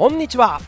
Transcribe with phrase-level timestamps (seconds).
[0.00, 0.58] こんにちは。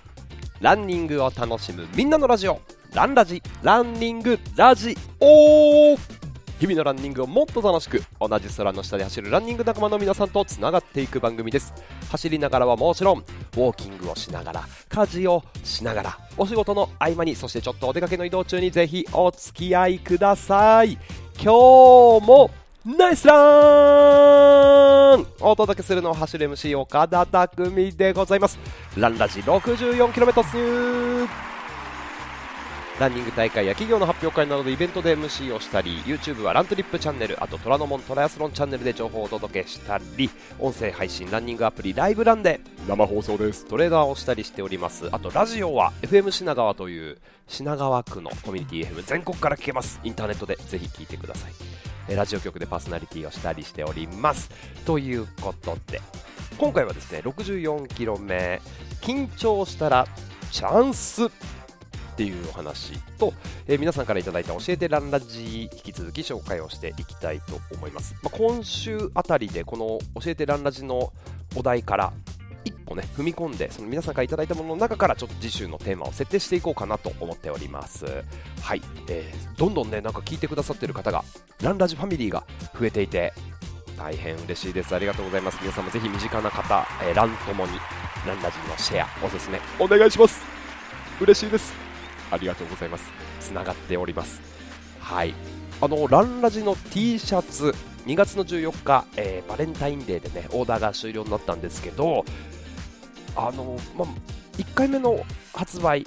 [0.60, 2.60] ランニングを楽しむみんなのラジオ。
[2.92, 4.94] ランラジランニングラジ。
[5.20, 5.96] オ
[6.58, 11.72] 日々のランニングをもっと楽しく同じ空の下で走るランニング仲間の皆さんとつながっていく番組です。
[12.10, 20.98] 走りながらはもちろんウォーキングをしながら家事をしながらお仕事の合間にそしてちょっとお出かけの移動中にぜひお付き合いください。
[21.42, 22.50] 今日も
[22.84, 24.91] ナイスラン
[25.40, 28.58] お届けするのは走る MC 岡田匠でございます。
[28.96, 31.52] ランラジ 64km 数
[33.00, 43.66] ランニング大会や企業の発表会などでイベントで MC をしたり YouTube はラントリップチャンネルあと虎ノ門トライアスロンチャンネルで情報をお届けしたり音声配信ランニングアプリライブランで生放送です。
[43.66, 45.08] トレーダーをしたりしております。
[45.10, 50.00] あとラジオは FM 品川という品川区のコミュニティ FM 全国から聞けます。
[50.04, 51.52] インターネットでぜひ聞いてください。
[51.52, 54.50] えラジオ局でパーソナリティをしたりしております。
[54.84, 56.00] ということで
[56.58, 58.60] 今回はですね 64km 目
[59.00, 60.06] 緊張したら
[60.50, 61.30] チャンスっ
[62.14, 63.32] ていうお話と、
[63.66, 71.12] えー、皆さんからいただいた教えてランラジ引き続き紹介をしていきたいと思います、まあ、今週あたりでこの教えてランラジの
[71.56, 72.12] お題から
[72.64, 78.04] 一歩ね踏み込んでその皆さんからいただいたものの中からちょっと次週のテーマを設定していこうかなと思っております。
[78.60, 81.24] はい、えー、どんどんねなんか聞いてくださってる方が
[81.62, 82.44] ランラジファミリーが
[82.78, 83.32] 増えていて
[83.96, 84.94] 大変嬉しいです。
[84.94, 85.58] ありがとうございます。
[85.60, 87.72] 皆さんもぜひ身近な方、えー、ランともに
[88.26, 90.42] ランラジのシェアおすすめお願いします。
[91.20, 91.72] 嬉しいです。
[92.30, 93.04] ありがとうございます。
[93.40, 94.40] つながっております。
[95.00, 95.34] はい。
[95.80, 97.74] あのランラジの T シャツ
[98.06, 102.24] 2月の14日、えー、バレンタインデーでねオーダーが終了になったんですけど
[103.36, 104.04] あの、ま
[104.58, 106.06] 1回目の発売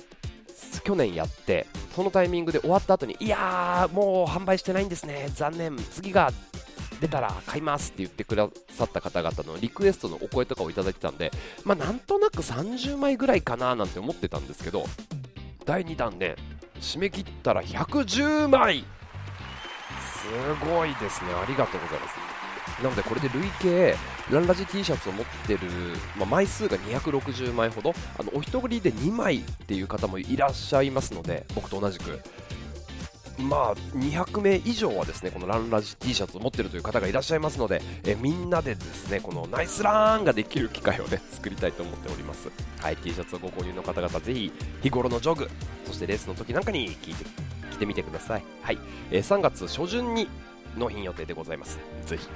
[0.84, 5.30] 去年やってそのタイミングで終わった後にいやーもう販売してないんですね。
[5.34, 5.76] 残念。
[5.92, 6.32] 次が
[7.02, 11.32] 出たら買いますって言ってくださった方々のリクエストのお声とかをいただいてたんで、
[11.64, 14.86] まあ、なんとなく30枚ぐらいかななんて思ってたんですけど
[15.66, 16.36] 第2弾ね
[16.80, 18.86] 締め切ったら110枚。
[20.26, 21.34] すごいですね。
[21.34, 22.84] ありがとうございます。
[22.84, 23.96] なのでこれで累計
[24.32, 25.60] ランラジ T シャツを持ってる、
[26.18, 32.20] まあ、枚数が260枚ほどあのお一人で2枚っていう方もいらっしゃいますので僕と同じく。
[33.38, 42.50] まあ200名以上はですねこのランラジ T シャツを持ってるという方がいらっしゃいますのでえみんなでですねこのナイスランができる機会をね作りたいと思っております。
[42.80, 45.50] はい T シャツをご購入の方々ぜひ日頃のジョグ
[45.86, 47.26] そしてレースの時なんかに聞いて
[47.76, 48.44] 着てみてください。
[48.62, 48.80] はい、
[49.12, 50.30] え、3月初旬に
[50.78, 51.78] 納品予定でございます。
[52.06, 52.28] ぜひ。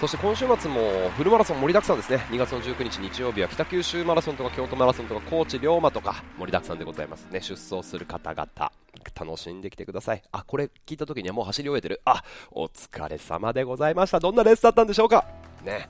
[0.00, 2.18] そして今週末もフルマラソン盛りだくさんですね。
[2.30, 7.40] 2月の19日日曜日は北九州マラソンとか京都マラソンとか高知龍馬とか盛りだくさんでございますね。
[7.40, 8.72] 出走する方々
[9.18, 10.22] 楽しんできてください。
[10.32, 12.02] あこれ聞いた時にはもう走り終えてる。
[12.04, 14.20] あお疲れ様でございました。
[14.20, 15.24] どんなレースだったんでしょうか？
[15.64, 15.88] ね。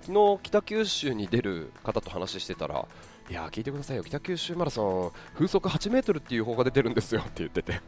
[0.00, 2.86] 昨日北九州に出る方と話してたら
[3.28, 4.04] いや聞いてくださいよ。
[4.04, 7.20] 北九州マラソン風速8メートルっていう方が出てるんですよ。
[7.20, 7.78] って言ってて。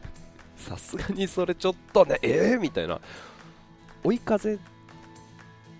[0.55, 3.01] さすがにそれちょっとねえー、みたいな。
[4.03, 4.59] 追い風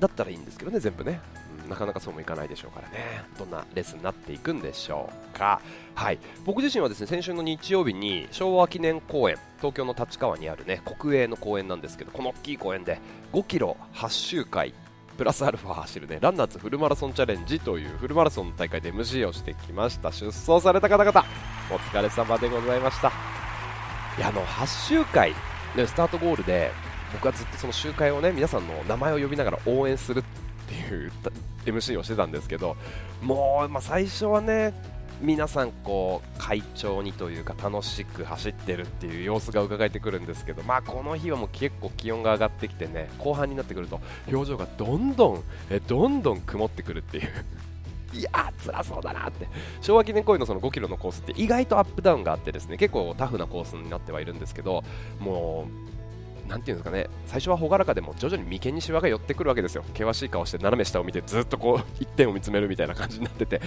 [0.02, 1.22] だったらいいんですけどね、全部ね。
[1.70, 3.24] なかなかそうもいかないでしょうからね。
[3.38, 5.62] どんなレッスになっていくんでしょうか。
[5.94, 6.20] はい。
[6.44, 13.00] 僕自身はですね、先週の日曜日に昭和記念公園、東京の立川にあるね、国営の公園なんですけど、この大きい公園で
[13.32, 14.74] 5キロ8周回、
[15.18, 20.12] プラスアルファ走るね、ランナーズフルマラソンチャレンジというフルマラソンの大会で MC をしてきました。
[20.12, 21.26] 出走された方々、
[21.72, 23.12] お疲れ様でございました。
[24.18, 25.36] いや、あの、8周回、
[25.76, 26.72] ね、スタートゴールで、
[27.14, 30.24] 僕はずっとその集会をね皆さんの名前を呼びながら応援するっ
[30.68, 31.12] ていう
[31.66, 32.78] MC をしてたんですけど
[33.22, 34.74] もう、まあ、最初はね
[35.22, 47.30] 皆さんこう快調にというか楽しく走ってるっていう様子が伺えてくるんですけど、まあ、この日はもう結構気温が上がってきてね後半になってくると表情がどんどんえどんどん曇ってくるっていう。
[48.14, 49.48] いやー辛そうだなって。
[49.80, 54.84] 昭和記念公園のその5キロのコースって意外とアップダウンがあってですね結構タフなコースになってはいるんですけど
[55.20, 55.91] もう
[56.52, 59.84] なんていうんですかね最初は朗らかでも徐々に眉間にしわが寄ってくるわけですよ。
[59.94, 63.62] 険しい顔して斜め下を見てずっとこう一点を見つめるみたいな感じになってて。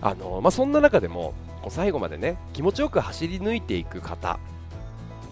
[0.00, 4.38] あの、まあ、そんな中でもこう最後までね気持ちよく走り抜いていく方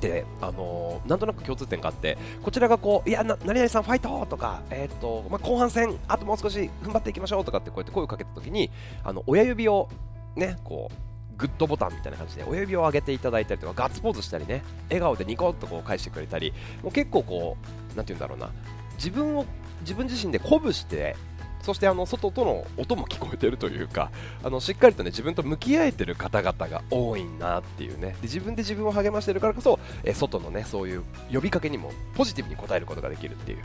[0.00, 8.70] で、あのー、なんとなく共通点があってこちらがこういやな何々さんファイトとか、えーとまあ、後半戦あともう少し踏ん張っていきましょうとかってこうやって声をかけた時に
[9.04, 9.88] あの親指を
[10.34, 11.05] ねこう
[11.38, 16.52] グッドボタンみたいな感じで親指を上げていただいたりとかガッツポーズしたりね笑顔でニコッとこう返してくれたり
[16.82, 17.56] もう結構こ
[17.92, 18.50] うなんて言うんだろうな
[18.96, 19.44] 自分を
[19.80, 21.16] 自分自身で鼓舞して
[21.62, 24.12] そしてあの外との音も聞こえてるというか
[24.44, 28.10] あのしっかりとね自分と向き合えてる方々が多いなっていうね。
[28.12, 33.58] で自分で自分を励ましてるからこそえ外のねそういう呼びかけにもポジティブに応えることができるっていう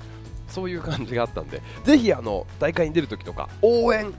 [0.48, 4.12] そういう感じがあったんでぜひあの大会に出るときとか応援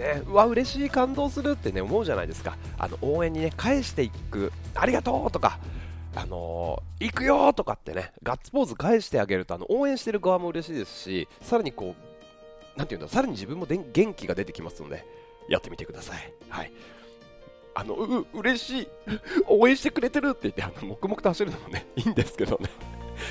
[0.00, 2.56] ね、うわ嬉しい感動するってね思うじゃないですか。
[2.78, 5.58] あの応援にね返していくありがとうとか
[6.16, 11.94] あのー、行くよとかってねガッツポーズ返してあげるとあの応援してる側も嬉しいですしさらにこ
[12.76, 15.04] うなていうんださらに自分も元気が出てきますので
[15.48, 16.32] やってみてください。
[16.48, 16.72] はい。
[17.74, 18.88] あのう嬉しい
[19.46, 22.68] 応援してくれてるって言ってあの黙々と走るのもねいいんですけどね。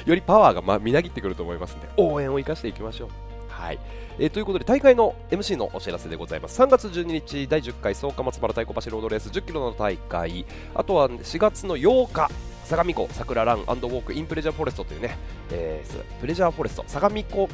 [0.06, 3.29] よりパワーが、ま、みなぎってくると思いますので応援を生かしていきましょう。
[3.60, 3.80] はい、
[4.18, 6.62] えー、ということで大会の MC のお知らせでございます。
[6.62, 10.46] 3月12日第10回草加松原太鼓橋ロードレース1 0キロの大会。
[10.74, 12.32] あとは4月の8日
[12.64, 15.18] 相模湖桜ランウォークインプレジャーフォレストというね、
[15.52, 17.50] えー、プレジャーフォレスト相模湖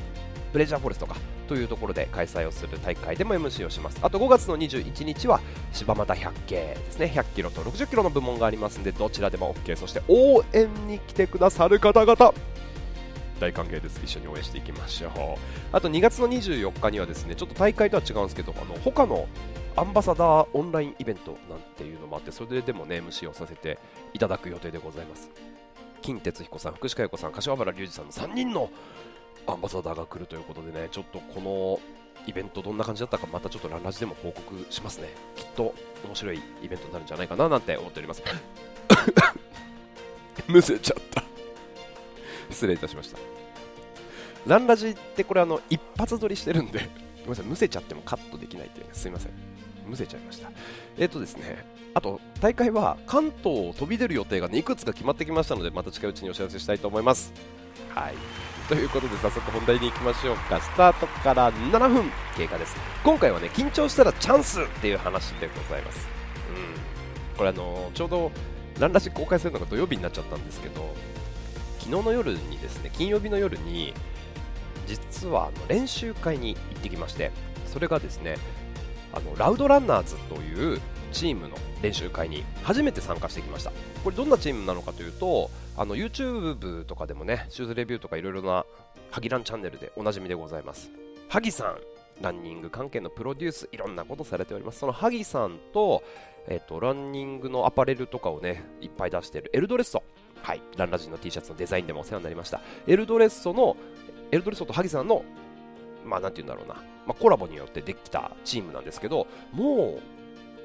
[0.52, 1.16] プレジャーフォレストか。
[1.48, 4.00] というところで開催をする大会でも MC をします。
[4.02, 5.40] あと5月の21日は
[5.74, 7.12] 柴又100系ですね。
[7.14, 12.34] 100キロと60キロの部門がありますのでどちらでも OK そして応援に来てくださる方々。
[13.40, 14.00] 大歓迎です。
[14.04, 15.12] 一緒に応援していきましょう。
[15.72, 19.28] あと2月の24日にはですね、ちょっと大会とは違うんですけど、あの他の
[19.76, 23.78] アンバサダーオンラインイベントなんていうのもあって、それでもね、MC をさせて
[24.14, 25.30] いただく予定でございます。
[26.02, 28.70] 金哲彦さん、福士加代子さん、柏原隆二さんの3人の
[29.48, 31.80] アンバサダーが来るということでね、ちょっとこの
[32.28, 35.10] イベントどんな感じだったかまたちょっとランラジでも報告しますね。
[35.36, 38.24] きっと面白いイベントになるんじゃないかななんて思っております。
[40.48, 41.35] むせちゃった。
[42.50, 43.18] 失礼いたしました。
[44.46, 49.32] ランラジってこれあの一発撮りしてるんで、ごめんなさい、むせちゃってもカットできないっていう、ね、すいません。
[49.88, 50.52] むせちゃいました。
[50.98, 57.34] えっ、ー、とですね、あと大会は関東を飛び出る予定が、ね、いくつか決まってきましたので、また近いうちにお知らせしたいと思います。
[57.90, 58.14] はい。
[58.68, 66.08] ということで早速本題に行きましょうかスタートから7分経過です今回はね緊張したらチャンスっていう話でございます
[66.50, 68.32] うんこれあのちょうど
[68.80, 70.96] ランラジ公開するのが土曜日になっちゃったんですけど
[71.86, 73.94] 昨日の夜にですね金曜日の夜に
[74.88, 77.32] 実はあの練習会に行ってきまして
[77.68, 78.38] それがですね
[79.14, 83.72] あのラウドランナーズというチームの練習会に初めて参加してきました。
[84.04, 88.66] これどんなチームなのかというとあの YouTube とかでもねシューズレビューとかいろいろな
[89.12, 90.90] ハギランチャンネルでおなじみでございます。
[91.30, 91.78] ハギさん
[92.22, 94.80] ランニング関係のプロデュースいろんなことされております。
[94.80, 96.04] そのハギさんと,、
[96.48, 100.02] えーと、ランニングのアパレルとかをねいっぱい出しているエルドレッソ。
[100.46, 100.62] はい。
[100.78, 102.62] ランラジンの T シャツのデザインでもお世話になりました。
[102.86, 103.76] エルドレッソの
[104.32, 105.26] エルドレッソとハギさんの
[106.06, 106.76] まあなんて言うんだろうな、
[107.08, 110.00] まあ、コラボによってできたチームなんですけども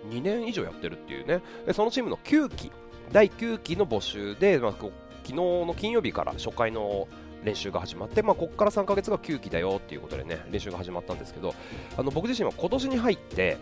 [0.04, 1.40] う2年以上やってるっていうね、
[1.72, 2.70] そのチームの9期、
[3.10, 4.92] 第9期の募集で、まあ、昨
[5.24, 7.08] 日の金曜日から初回の
[7.42, 11.54] 練習が始まって、まあ、ここから3ヶ月が9期だよっていうことでね、練習が始まったんですけど、
[11.96, 13.56] あの僕自身は今年に入って、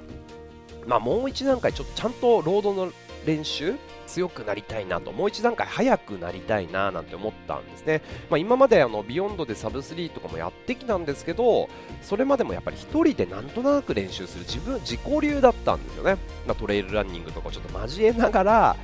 [0.87, 2.93] まあ、もう一段階ちょっとちゃんとロードの
[3.27, 3.75] 練習
[4.09, 11.69] 強くなりたいなともう一段階速くなりたいななんて思ったんですね、まあ、今まであのビヨンドでサブ3とかもやってきたんですけど
[12.03, 16.17] それまでもやっぱり1人でなんとなく練習する自分自己流だったんですよね、
[16.47, 18.77] まあ、トレイルランニングとかちょっと交えながら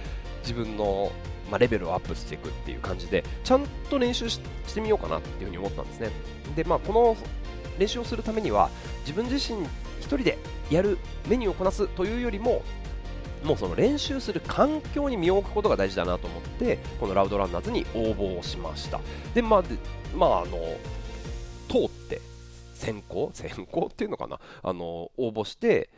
[0.43, 1.11] 自分の
[1.51, 4.41] まあ、レベルをアップしていくっていう感じでちゃんと練習し
[4.75, 6.11] てみようかなっていうふうに思ったんですね。
[6.57, 7.17] で、まあ、この
[7.79, 8.71] 練習をするためには
[9.01, 9.67] 自分自身1
[10.07, 10.39] 人で
[10.71, 10.99] やる
[11.29, 12.63] メニューをこなすというよりも
[13.45, 19.01] もうその練習する環境に身を置くことが大事だなと思ってこのラウドランナーズに応募をしました。
[19.35, 19.77] でまあで
[20.15, 20.59] まああの
[21.69, 22.21] 通って
[22.75, 24.41] 選考選考っていうのかな？
[24.63, 25.91] あの応募して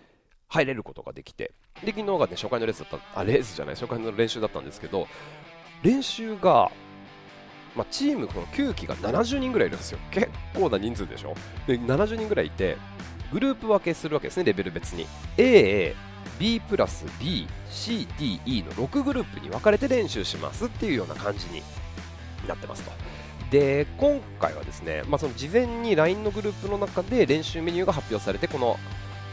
[0.49, 1.53] 入れることができて。
[1.85, 5.07] で昨日がね初回のレースだったあレースじゃない初回の練習だったんですけど
[5.83, 6.71] 練習が
[7.76, 9.99] まあ、チームこの9期が70人ぐらいいるんですよ。
[10.11, 11.35] 結構な人数でしょ？
[11.67, 12.79] で70人ぐらいいて
[13.31, 15.07] グループ分けするわけですねレベル別に。
[15.37, 15.95] A
[16.38, 21.62] B プラス B、C、D、E の6グループに分かれて練習しますっていうような感じに
[22.47, 22.92] なってますと。
[23.50, 28.76] で今回はですね、まあ、その事前に LINE のグループの中で練習メニューが発表されてこの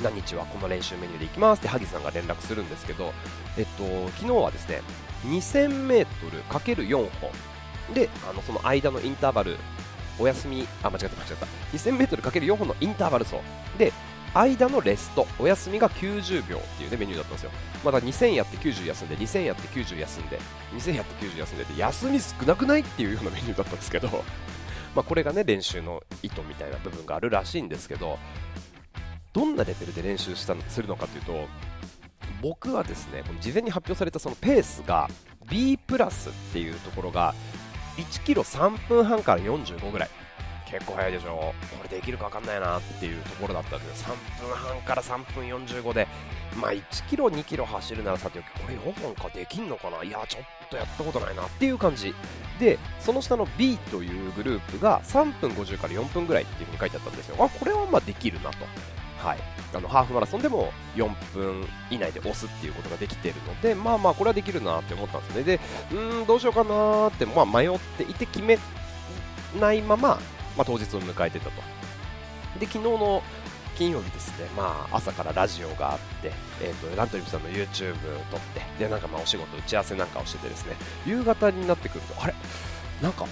[0.03, 3.12] 何日はこの練習メニューでいきますって萩さんが連絡するんですけど、
[3.57, 3.83] えっと、
[4.17, 4.81] 昨日はですね
[5.25, 7.31] 2000m×4 本
[7.93, 9.57] であのその間のインターバル
[10.19, 11.47] お休みあ間違った間違った。
[11.75, 13.38] 2000m×4 本のインターバル走。
[13.77, 13.91] で
[14.34, 17.52] 間のレスト、お休みが90秒っていうね、メニューだったんですよ。
[17.84, 20.40] まだ2000やって90休んで、2000やって90休んで、
[20.74, 24.08] 2000やって90休んでて、休み少なくないっていうようなメニューだったんですけど、
[24.96, 28.18] まあこれがね、練習の意図みたいな部分があるらしいんですけど、
[29.34, 31.48] どんなレベルで練習したするのかというと、
[32.42, 35.10] 僕はですね、この事前に発表されたそのペースが
[35.50, 37.34] B プラスっていうところが
[37.98, 40.10] 1キロ3分半から45ぐらい。
[40.70, 41.53] 結構早いでしょ。
[41.77, 44.08] これできるか分かんないなっていうところだったんで3
[44.41, 46.08] 分半から3分45で
[46.60, 50.03] まあ1キロ2キロ走るならさておきこれ4本かできんのかな？
[50.03, 52.13] いやちょっとやったことないなっていう感じ。
[52.60, 57.36] でその下の B というグループが3分50から4分ぐらいっていう風に書いてあったんですよ。
[57.39, 58.65] あこれはまあできるなと。
[59.24, 59.38] はい、
[59.74, 65.43] あのハーフマラソンでも4分以内で押すっていうことができているので、まあまあ、これはできるなって思ったんですね。
[65.43, 65.62] で、
[65.93, 68.60] うん、どうしようかなって、まあ、迷っていて決め
[69.62, 70.20] ないまま、
[70.57, 71.51] まあ、当日を迎えてたと。
[72.60, 73.24] で、昨日の
[73.75, 76.31] 金曜日ですね、まあ、朝からラジオがあって、
[76.62, 77.95] えーと、ラントリーさんの YouTube
[78.29, 80.75] 撮って、で、なんかまあお仕事、打ち合わせなんかをしててですね、
[81.07, 82.36] 夕方になってくると、あれ？
[83.01, 83.25] なんか、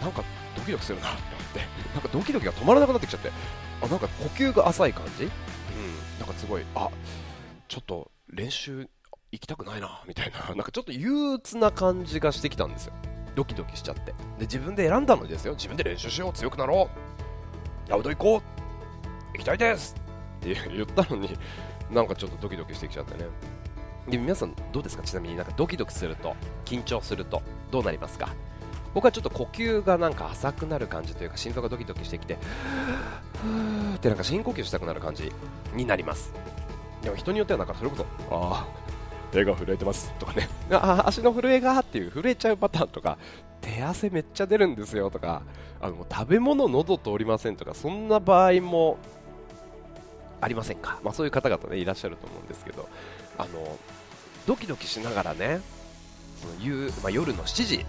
[0.00, 0.22] なんか
[0.56, 1.60] ドキドキするなって思って、
[1.94, 3.32] なんかドキドキが止まらなくなってきちゃって、
[3.82, 5.24] あ、なんか呼吸が浅い感じ？
[5.24, 5.30] うん、
[6.20, 6.88] なんかすごい、あ、
[7.66, 8.88] ちょっと練習
[9.32, 12.92] 行きたくないな、みたいな、なんかちょっと憂鬱な感じがしてきたんですよ。
[13.34, 14.12] ドキドキしちゃって。
[14.12, 15.54] で、自分で選んだのですよ。
[15.54, 16.88] 自分で練習しよう、強くなろ
[17.86, 17.90] う。
[17.90, 19.96] ラウド行こう行きたいです
[20.40, 21.36] って言ったのに、
[21.90, 23.28] なんかちょっとドキドキしてきちゃってね。
[24.08, 25.02] で、皆さんどうですか？
[25.02, 26.34] ちなみになんかドキドキすると、
[26.64, 28.28] 緊張すると、どうなりますか？
[28.94, 32.36] 僕はちょっと呼吸がなんか浅くなる感じというか心臓がドキドキしてきて
[33.42, 35.32] ふーってなんか深呼吸したくなる感じ
[35.74, 36.30] になります
[37.00, 38.81] でも人によってはなんかそれこそああ
[39.32, 40.48] 手が震えてますとかね。
[40.70, 43.18] あ足の震えがっていう震えちゃうパターンとか
[43.60, 45.42] 手汗めっちゃ出るんですよとか
[45.80, 48.98] あの食べ物喉通りませんとかそんな場合も
[50.40, 52.88] ありませんか、まあ、そういう方々、ね、いらっしゃると思うんですけど
[53.38, 53.78] あの
[54.46, 55.60] ドキドキしながらね
[56.40, 57.86] その夕、まあ、夜の7時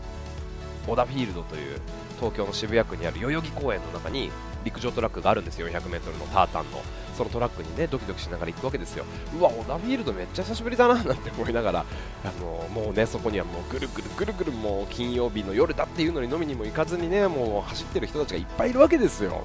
[0.86, 1.80] 小田フィールドという
[2.18, 4.32] 東京の渋谷区にある代々木公園の中に
[4.64, 5.68] 陸上トラックがあるんですよ。
[5.68, 6.82] 400m のタータンの。
[7.16, 9.06] そのトラックにねドキドキしながら行くわけですよ。
[9.40, 11.86] うわ小田フィールドめっちゃ久しぶりだななんて思いながら
[12.26, 19.44] あのもうねそこにはもうぐるぐるぐるぐるもう金曜日の夜だっていうのに飲みにも行かずにねもう走ってる人たちがいっぱいいるわけですよ。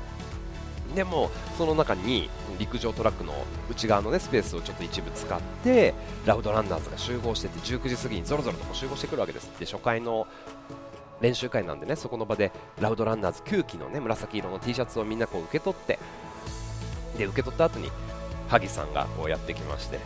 [0.95, 3.35] でもその中に陸上トラックの
[3.71, 5.95] 内側の、ね、スペースをちょっと一部使って
[6.25, 9.51] ラウドランナーズが集合してて19時過ぎにぞろぞろと集合してくるわけです。
[9.59, 10.27] で初回の
[11.21, 15.99] 練習会なんでねそこの場でラウドランナーズ9期のね紫色の T シャツをみんなこう受け取って
[17.17, 17.91] で受け取った後に
[18.49, 19.99] 萩さんがこうやってきまして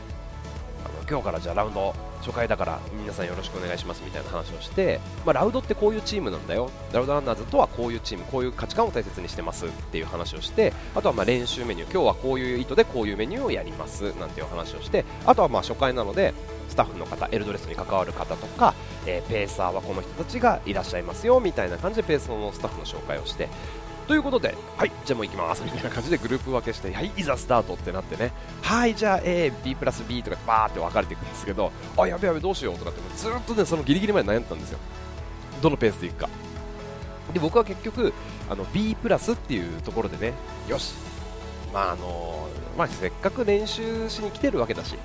[0.84, 6.70] あの今日からじゃあラウンド初回だから皆さんよろしくお願いしますみたいな話をして、まあ、ラウドってこういうチームなんだよ。
[6.92, 11.90] ラウドランナーズとはこういうチームこういう価値観を大切にしてますっていう話をしてあとはま練習メニュー。
[11.90, 16.32] 今日はこういう意図でこういうメニューをやりますなんていう話をしてあとはまあ初回なので
[16.68, 18.74] スタッフの方エルドレスに関わる方とか、
[19.06, 23.48] えー、ペーサーはこの人たちがいらっしゃいますよみたいな感じでペーサーのスタッフの紹介をして
[24.06, 28.32] ということで、はい、じゃあもう行きますみたいな感じでグループ分けして、はい、いざスタートってなってね、
[28.62, 34.78] はい、じゃあ A、B プラス B とかバーって分かれていくんですけど、あ、やべやべどうしようとかってずっとね、そのギリギリまで悩んだんですよ。
[35.62, 36.28] どのペースでいくか。
[37.32, 38.12] で、僕は結局、
[38.50, 40.34] あの B プラスっていうところでね、
[40.68, 40.94] よし、
[41.72, 44.96] まああのまあ、せっかく練習しに来てるわけだし、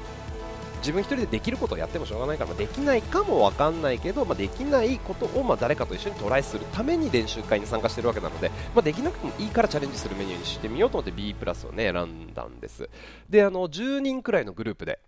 [0.79, 12.89] 自分1人でできることをやってもしょうがないから、まあ、できないかも分かんないけど、まあ、できないことをま誰かと一緒にトライするために練習会に参加してるわけなので、まあ、できなくてもいいからチャレンジするメニューにしてみようと思って B プラスをね選んだんです。
[13.29, 14.99] であの10人くらいのグループで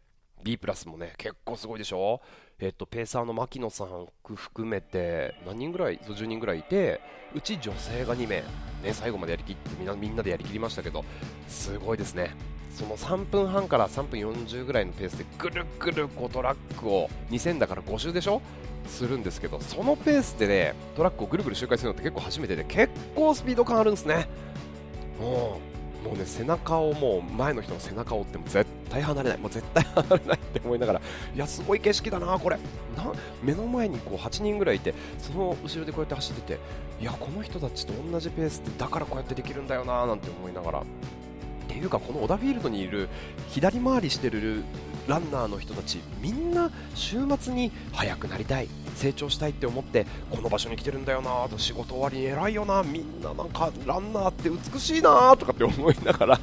[0.43, 2.21] B プラスもね結構すごいでしょ？
[2.61, 7.01] えっと、ペーサーの牧野さん含めて何人ぐらい？10人ぐらいいて
[7.33, 8.45] うち女性が2名、ね、
[8.93, 11.05] 最後までやりきってみんなみんなでやりきりましたけど
[11.47, 12.35] すごいですね。
[12.69, 18.41] その3分半から3分40ぐらいのペースでぐるぐるこうトラックを2000だから5周でしょ？
[18.87, 24.27] するんですけどそのペースでねトラックをぐるぐる周回するのって結構初めてで結構スピード感あるんですね。
[25.19, 25.59] も
[26.03, 29.37] うもうね背中をもう前の人の背中を追っても絶対離れない。
[29.37, 31.01] もう絶対離れないって思いながら
[31.35, 32.57] いやすごい景色だなこれ。
[32.95, 33.11] な
[33.43, 36.59] 目の前にこう8人ぐらいいてその後ろでこうやって走ってて
[37.01, 40.83] いやこの人たちと同じペースでだからこうやってできるんだよななんて思いながら。
[41.69, 43.07] ていうかこの小田フィールドにいる
[43.49, 44.63] 左回りしてる
[45.07, 56.39] ランナーの人たちみんな週末に速くなりたい成長したいって思ってこの場所に来てるんだよなと仕事終わりに偉いよなみんななんかランナーって美しいなとかって思いながら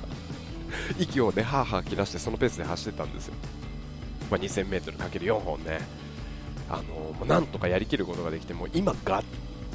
[0.98, 3.34] 息をねはーはー切らしてそのペースで走ってたんですよ、
[4.30, 6.06] まあ、2000m×4 本ね。
[6.68, 6.82] あ
[7.20, 9.24] のなんとかやりきることができても今がっ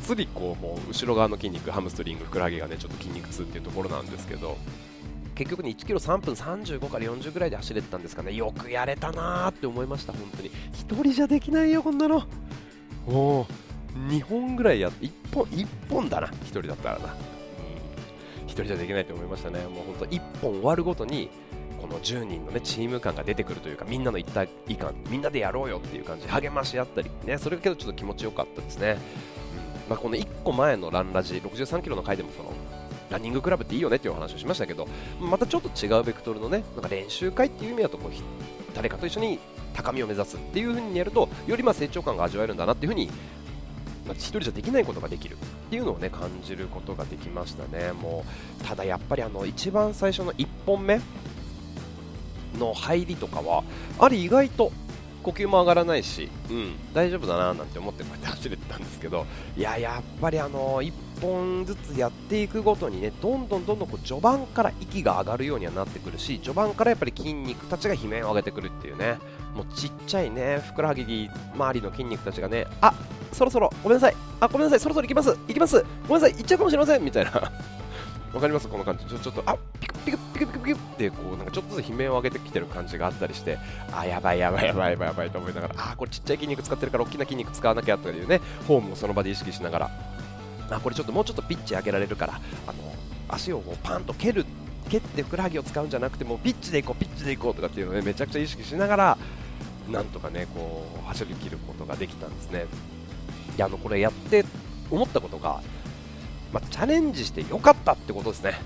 [0.03, 4.57] つりこうもう後ろ側の筋肉ハムストリングふくらはぎがねちょっと筋肉痛っていうところなんですけど
[5.41, 8.31] 結局ね1キロ3分35から40ぐらいで走れてたんですかね。
[8.33, 10.51] よくやれたなーって思いました本当に。
[10.51, 12.23] 1人じゃできないよこんなの。
[13.07, 13.47] おお
[14.09, 19.63] 2本ぐらいやって1本1本だな1人だったらな、うん、1人じゃできないと思いましたね。
[19.63, 21.31] もう本当1本終わるごとに
[21.81, 28.99] この10人の、ね、チーム感が出てくるというかみんなの一体感みんなでやろうよっていう感じ励まし合ったり、ね、それだけどちょっと気持ちよかったですね、
[29.85, 29.89] うん。
[29.89, 32.53] まあ、この1個前のランラジ63キロの回でもその
[33.11, 34.87] ランニングクラブっていいよねっていうお話をしましたけど
[35.19, 38.11] またちょっと違うベクトルのねなんか練習会っていう意味だとこう
[38.73, 39.39] 誰かと一緒に
[39.73, 43.11] 高みを目指すっていう風にやるとよりま成長感が味わえるんだなっていう風に
[44.05, 45.37] まあ、1人じゃできないことができるっ
[45.69, 47.91] ていうのをね感じることができましたね。
[47.91, 48.25] も
[48.59, 50.99] うただやっぱりあの一番最初の1本目
[52.57, 53.63] の入りとかは
[53.99, 54.71] あれ意外と
[55.23, 59.25] 呼吸も上がらないし、うん、大丈夫だななんて思ってこうやって走れてたんですけど
[59.55, 60.91] いややっぱりあの1
[61.21, 69.17] 本ずつやっていくごとにねどんどんどんどんこう序盤から息が上がるようにはなってくるし序盤からやっぱり筋肉たちが悲鳴を上げてくるっていうね
[69.55, 72.93] もうちっちゃいねふくらはぎ周りの筋肉たちがねあ
[73.31, 74.15] そろそろごめんなさい。
[74.41, 74.79] あごめんなさい。
[74.79, 75.29] そろそろ行きます。
[75.47, 75.85] 行きます。
[76.07, 76.33] ごめんなさい。
[76.33, 77.31] 行っちゃうかもしれませんみたいな。
[78.33, 78.67] わかります？
[78.67, 79.05] この感じ。
[79.05, 83.57] ちょちょっとあピクピクピクピクピクってこうなんかちょっとずつ悲鳴を上げてきてる感じがあったりして
[83.93, 89.91] あやばいやばいやばいやばいやばいと思いながらあこれちっちゃい筋肉使ってるから大きな筋肉使わなきゃというねフォームをその場で意識しながら。
[90.77, 92.93] あこれちょっともうちょっとピッチ上げられるからあの
[93.27, 94.45] 足をこうパンと蹴る
[94.89, 99.17] 蹴ってふくらはぎを使うんじゃなくてもピッチでいこうピッチでいこうとかっていうのを、ね、めちゃくちゃ意識しながら
[99.89, 102.65] なんとかねこう走り切ることができたんですね。
[103.55, 104.45] いやあのこれやって
[104.89, 105.61] 思ったことが、
[106.51, 108.59] まあ、チャレンジしてよかったってことですね。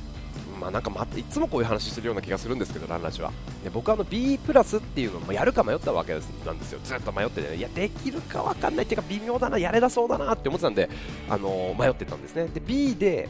[0.56, 3.32] まあ、なんかまいつもこういう話してるような気がするんですけど、ランラジは。
[3.64, 10.90] で僕はあの B プラスっていうのもやるか迷ったわけですなんですよ、ずっと迷ってて、ね、いや、できるか分かんないっていうか、微妙だな、やれだそうだなって思ってたんで、
[11.30, 12.48] あのー、迷ってたんですね。
[12.48, 13.30] で B で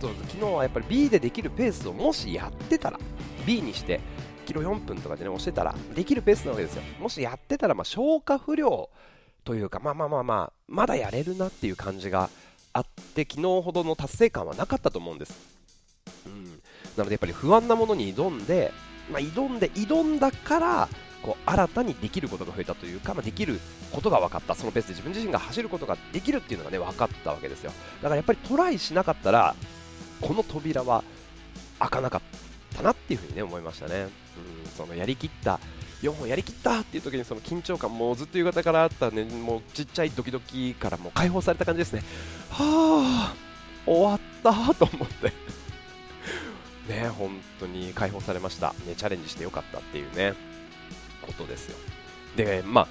[0.00, 3.00] 昨日はやっぱり B でできるペースをもしやってたら
[3.46, 4.00] B にして
[4.44, 8.90] キロ4分とかでね押してたらできるペースなわけですよもしやってたらま消化不良
[9.44, 12.30] というかまあまあまあまあまだやれるなっていう感じが
[12.72, 15.55] あって昨日ほどの達成感はなかったと思うんです
[16.26, 16.44] うん。
[16.96, 18.72] なのでやっぱり不安なものに挑んで、
[19.10, 20.88] まあ、挑んで挑んだから
[21.22, 23.60] こう新たにできることが増えたというか、まあ、できる
[23.92, 24.54] ことが分かった。
[24.54, 27.72] そのペースで自分自身が走ることができるっていうのがね分かったわけですよ。
[28.02, 29.54] だからやっぱりトライしなかったら
[30.20, 31.04] この扉は
[31.78, 32.22] 開かなかっ
[32.76, 34.02] たなっていうふうにね思いましたね。
[34.02, 34.10] うん。
[34.76, 35.58] そのやりきった。
[36.02, 42.02] 4本やりきったっていう時にその緊張感もずっと夕方からあったねもうちっちゃいドキドキからもう解放された感じですね。
[42.50, 43.34] はあ
[43.86, 45.32] 終わったと思って。
[46.88, 50.34] ね、本当に解放されました、ね、チャレンジしてよかったっていうね、
[51.22, 51.76] ことですよ。
[52.36, 52.88] で、まあ、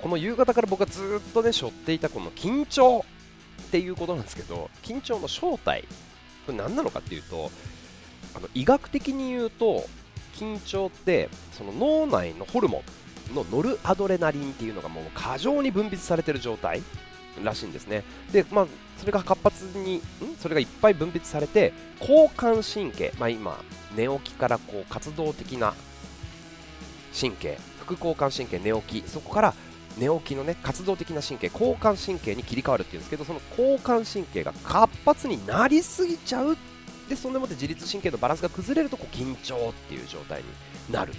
[0.00, 3.04] この夕方から僕はずっとね、背負っていたこの緊張
[3.62, 5.84] っていうことなんですけど、緊張の正体、
[6.46, 7.50] これ何なのかっていうと、
[8.36, 9.84] あの医学的に言うと、
[10.34, 12.82] 緊張ってその脳内のホルモ
[13.32, 16.82] ンのノルアドレナリンっていうのがもう過剰に分泌されてる状態
[17.42, 18.04] らしいんですね。
[18.32, 18.66] で、まあ、
[18.98, 20.02] それが活発に、ん？
[20.40, 23.58] それがいっぱい分泌されて、交感神経、まあ、今、
[23.96, 25.74] 寝起きからこう活動的な
[27.18, 29.54] 神経、副交感神経、寝起き、そこから
[29.98, 36.56] 寝起きのね活動的な神経、交感神経に切り替わるっていうんですけど、その交感神経が活発になりすぎちゃう、
[37.08, 40.48] でそんでもって自律神経のバランスが崩れるとこう緊張っていう状態に
[40.92, 41.14] なるっ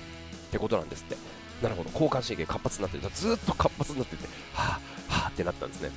[0.52, 1.16] てことなんですって。
[1.62, 5.92] なるほど、交感神経活発になってる、ずっと活発になってて、はあ、はあってなったんですね。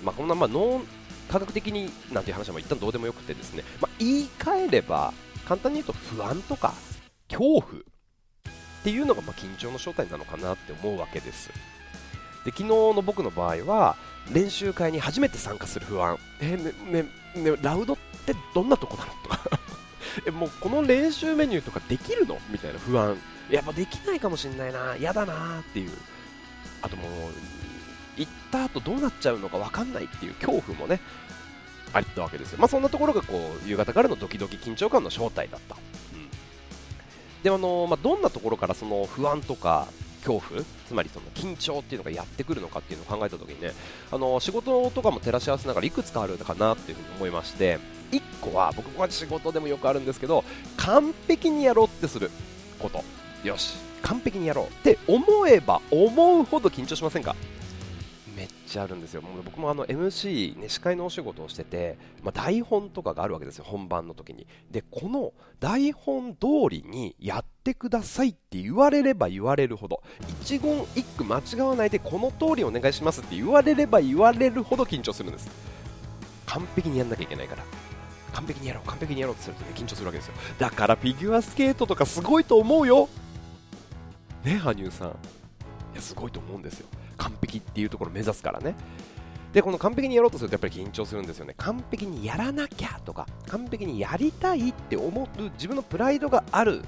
[0.00, 0.06] うん。
[0.06, 0.82] まあ、こんなまあ脳
[1.28, 5.12] 科学的になんていう話は一旦どうでもよくてですね、まあ、言い換えれば
[5.46, 6.74] 簡単に言うと不安とか
[7.28, 7.64] 恐怖っ
[8.82, 11.50] ていうのがま緊張の正体なのかなって思うわけです。
[12.44, 13.96] で昨日の僕の場合は
[14.32, 16.16] 練習会に初めて参加する不安。
[16.40, 19.60] え、ねねねラウドってどんなとこなのとか。
[20.26, 22.40] えもうこの練習メニューとかできるの？
[22.50, 23.16] みたいな不安。
[23.50, 24.96] やっぱできないかもしんないな。
[24.96, 25.90] 嫌だなっていう。
[26.82, 27.10] あともう
[28.18, 31.00] 行った後どうなっちゃうのか分かんないっていう恐怖もね
[31.92, 36.28] あったわけですよ、まあ、そんなところがこう夕方からのドキドキ緊張感の正体だった、うん、
[37.42, 39.88] であのまあ、どんなところからその不安とか
[40.24, 43.72] 恐怖つまりその緊張っていうのがやってくるのかっていうのを考えた時にね
[44.10, 47.78] あの仕事とかも照らし合わせながらいくつかあるのかなっていうふうに思いまして
[48.10, 50.44] 1個は僕は仕事でもよくあるんですけど
[50.76, 52.30] 完璧にやろうってする
[52.78, 53.02] こと。
[53.44, 53.76] よし。
[54.02, 57.34] 完璧にやろうって思えば思うほど緊張しませんか？
[58.68, 64.46] ちゃあるんですよ、もう僕もあの MC、ね、司会のお仕事をしてて、まあ、台本とかがあるわけですよ、本番の時に。
[64.70, 70.02] で、この台本通りにやってくださいって言われれば言われるほど、
[70.42, 75.50] 一言一句間違わないで、この通りお願いしますって言われれば言われるほど緊張するんです。
[76.46, 77.64] 完璧にやんなきゃいけないから。
[78.32, 80.34] 完璧にやろう、完璧にやろうってするとね、緊張するわけですよ。
[80.58, 83.08] だからフィギュアスケートとかすごいと思うよ。
[84.44, 85.08] ね、羽生さん。
[85.08, 85.12] い
[85.96, 86.86] や、すごいと思うんですよ。
[87.18, 88.74] 完璧っていうところを目指すからね。
[89.52, 91.54] で、この完璧にやろうとするとやっぱり緊張するんですよね。
[91.56, 96.82] 完璧にやらなきゃとか、完璧にやりたいって思う自分のプライドがある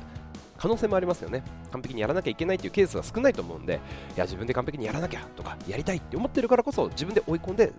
[0.59, 1.43] 可能性もありますよね。
[1.73, 3.81] 完璧にやらなきゃいけないっていうケースが少ないと思うんで、
[4.15, 7.73] いや、自分で完璧にやらなきゃとか、やりたいって思ってるからこそ自分で追い込んで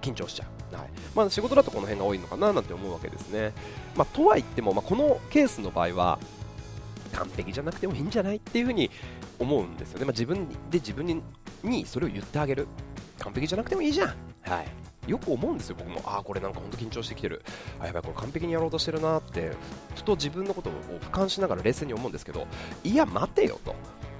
[0.00, 0.76] 緊張しちゃう。
[0.76, 3.52] はいまあ、仕事だとこの辺が多いのかななんて思うわけですね。
[3.96, 6.18] まあ、とはいっても、まあ、このケースの場合は、
[7.12, 8.90] 完璧じゃなくてもいいんじゃないっていうふうに
[9.38, 10.04] 思うんですよね。
[10.06, 11.22] まあ、自分で自分に
[11.62, 12.66] にそれを言ってあげる。
[13.18, 14.08] 完璧じゃなくてもいいじゃん。
[14.08, 15.10] はい。
[15.10, 16.00] よく思うんですよ僕も。
[16.04, 17.42] ああこれなんか本当緊張してきてる。
[17.80, 19.52] あやばいこれ完璧にやろうとしてるなって。
[19.96, 22.46] ふと自分のことを俯瞰しながら冷静に思うんですけど
[22.84, 23.74] いや待てよと。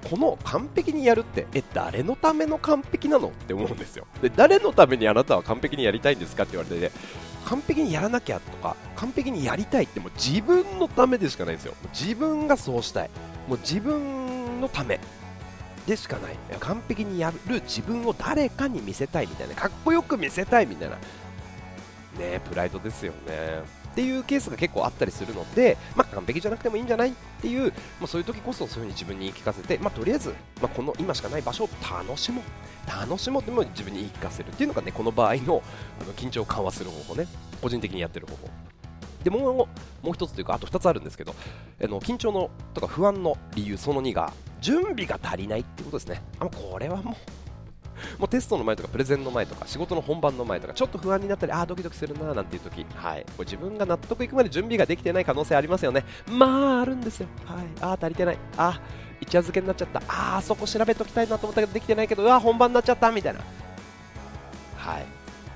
[0.09, 4.05] この完璧にやるってえ誰のための完璧なのって思うんですよ。
[4.21, 6.91] で誰のためにあなたは完璧にやりたいんですかって言われて、ね、
[7.45, 11.75] 完璧にやらなきゃとか完璧にやりたいってもう自分のためでしかないんですよ。
[11.93, 13.09] 自分がそうしたい。
[13.47, 14.99] もう自分のため。
[15.87, 16.37] でしかない。
[16.59, 19.55] 完璧にやる自分を誰かに見せたいみたいな。
[19.55, 20.97] かっこよく見せたいみたいな。
[22.19, 23.83] ねプライドですよね。
[23.91, 32.43] っていうケースが結構あったりするので、まあ、完璧じゃなくてもいいんじゃないっていう、まあ、そういう時こそそういう風に自分に言い聞かせて、まあ、とりあえず、まあ、この今しかない場所を楽しもう。
[32.85, 35.61] 楽しもうっても自分に言い聞かせるっていうのがねこの場合の
[36.01, 37.27] あの緊張を緩和する方法ね。
[37.61, 38.49] 個人的にやってる方法。
[39.23, 39.67] でもうも
[40.11, 41.33] う一つというかあと2つあるんですけど
[41.81, 46.21] あの緊張のとか不安の理由その2が準備が足りないってことですね。
[46.39, 47.15] あこれはもう
[48.19, 53.25] もうテストの前とかプレゼンの前とか仕事の本番の前とかちょっと不安になったりあードキドキするななんていう時はい。
[53.37, 56.03] これ自分が納得いくまで準備ができてない可能性ありますよね。
[56.27, 57.27] まああるんですよ。
[57.45, 57.65] はい。
[57.81, 58.37] あー足りてない。
[58.57, 58.81] あ
[59.21, 60.01] 一夜漬けになっちゃった。
[60.07, 63.11] あーそこ調べときたいなと思ったけどできてないけどうわ本番になっちゃった。
[63.11, 63.41] みたいな。
[64.77, 65.05] はい。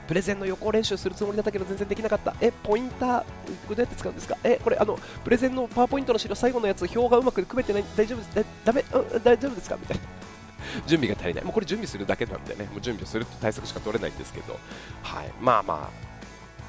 [0.08, 2.34] プレゼンの予行練習するつもりだったけど全然できなかった。
[2.42, 3.26] え、ポインター、こ
[3.72, 4.38] れどうやって使うんですか？
[4.44, 8.84] え、これあの、プレゼンのパワーポイントの資料最後のやつ、表がうまく組めてない、大丈夫です、だめ、
[9.24, 9.78] 大丈夫ですか？
[9.80, 10.04] みたいな。
[10.88, 14.60] 準備が足りない、もうこれ準備するだけなんでね、もう準備をするって対策しか取れないんですけど、
[15.04, 16.08] はい、まあまあ、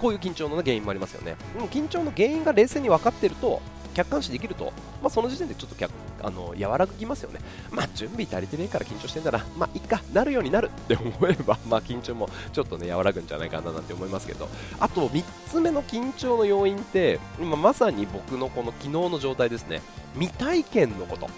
[0.01, 1.37] こういう緊張の、原因もありますよね。
[1.55, 3.61] でも緊張の原因が冷静に分かってると、
[3.99, 4.67] 客観視できると、
[5.03, 5.89] まあ、その時点でちょっと
[6.23, 7.41] あの和らぎますよね。
[7.73, 10.71] まあ、準備足りてねえから緊張してんだな、まあ、いっか、なるようになる。
[10.85, 19.83] って思えば、まあ、緊張もちょっとね、和らぐんじゃないかななんて思いますけど、あと3つ目の緊張の要因って、今まさに僕のこの昨日の状態ですね、
[20.15, 21.29] 未体験のこと。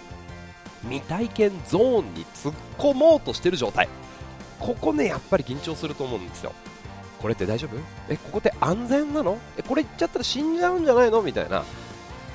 [0.83, 3.89] 未体験ゾーンに突っ込もうとしてる状態。
[4.59, 6.53] ここねやっぱり緊張すると思うんですよ。
[7.19, 7.77] これって大丈夫？
[8.09, 9.37] えここって安全なの？
[9.57, 11.21] えこれ行っちゃったら死んじゃうんじゃないの？
[11.21, 11.63] みたいな。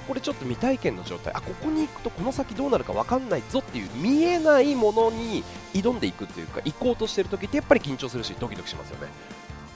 [0.07, 1.33] これちょっと未体験の状態。
[1.35, 3.43] あここに行くとこの先どうなるか分かんない。
[3.51, 9.09] ぞっていう見えないものに挑んでいくっていうか行こうとしてる時ってやっぱり緊張するしドキドキしますよね、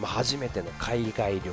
[0.00, 1.40] まあ、初めての海外旅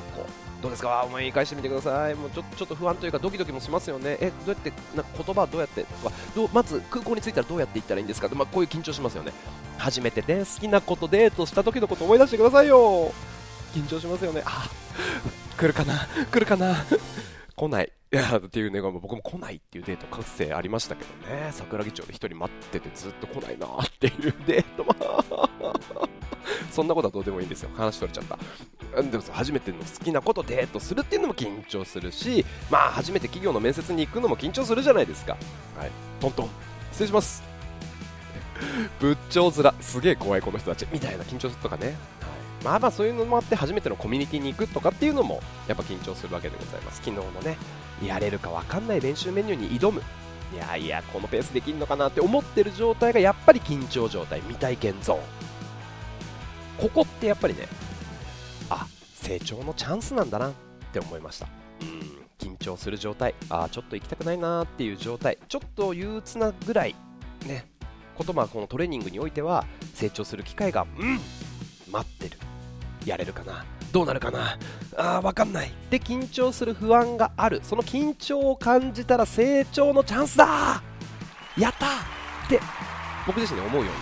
[0.60, 1.04] どうですか？
[1.04, 2.14] 思い返してみてください。
[2.16, 4.18] もうちょちょっと不安というかドキドキもしますよね。
[4.20, 5.84] えどうやってなんか言葉どうやって？
[5.84, 8.28] とかどまず空港に着いたらどうやって行ったらいいんですか？
[8.34, 9.32] まあ、こういう緊張しますよね。
[9.76, 13.12] 初めてで、好きなことデートした時のこと思い出してくださいよ。
[13.72, 14.42] 緊張しますよね。
[14.44, 14.68] あ
[15.56, 16.08] 来るかな？
[16.32, 16.84] 来るかな？
[17.58, 24.86] 来ないいや っていうね、僕も来ないっていうデートかつてありましたけどね、桜木町で1人待っててずっと来ないなっていうデート
[26.70, 27.70] そんなことはどうでもいいんですよ。
[27.76, 29.02] 話取れちゃった。
[29.02, 35.36] でも初めての好きなことデートするっていうのも緊張するし、まあ初めて企業の面接に行くのも緊張するじゃないですか。
[35.76, 35.90] はい。
[36.20, 36.48] トントン。
[36.92, 37.42] 失礼します。
[38.98, 40.86] 仏頂面、すげえ怖いこの人たち。
[40.92, 41.86] みたいな緊張とかね。
[41.86, 41.96] はい、
[42.64, 47.00] まあまあそういうのもあって初めてのコミュニティに行くとかっていうのもやっぱ緊張するわけでございます。
[47.02, 47.56] 昨日のね、
[48.04, 50.02] やれるかわかんない練習メニューに挑む。
[50.54, 55.48] いやいや、このペースできるのかなって思ってる状態がやっぱり緊張状態、未体験ゾーン。
[56.78, 57.66] ここってやっぱりね
[58.70, 60.52] あ成長のチャンスなんだなっ
[60.92, 61.48] て思いました
[61.82, 66.94] うん緊張する状態ああちょっと行きたくないなっていう状態ちょっと憂鬱なぐらい
[67.46, 67.66] ね
[68.16, 71.18] ことまこのトレーニングにおいては成長する機会がうん
[71.90, 72.38] 待ってる
[73.08, 73.64] やれるかな？
[73.92, 74.58] どうなるかな？
[74.96, 75.72] あー分かんない。
[75.90, 77.60] で緊張する不安がある。
[77.62, 80.82] その緊張を感じたら成長のチャンスだ！
[81.56, 81.86] やった！
[81.86, 82.60] って
[83.26, 84.00] 僕自身で思うように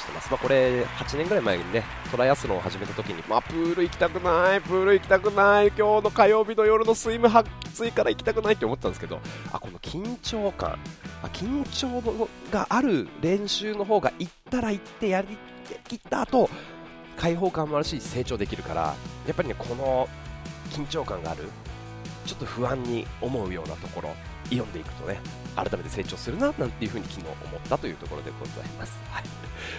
[0.00, 9.20] してます、まあ、これ8年ぐらい前にねトライアスロンを始めた時に、まあ、プール行きたくないプール行きたくない今日の火曜日の夜のスイムはきついから行きたくないって思ったんですけど
[9.52, 10.78] あこの緊張感
[11.22, 15.36] あ緊張がある練習の方が行ったら行ってやり
[15.86, 16.48] きった後
[17.22, 18.96] 開放感もあるし成長できるから
[19.28, 20.08] やっぱりねこの
[20.70, 21.44] 緊張感がある
[22.26, 24.10] ちょっと不安に思うようなところ
[24.50, 25.20] 読んでいくとね
[25.54, 29.00] 改めて成長するななんていうふに昨日思ったというところでございます。
[29.10, 29.24] はい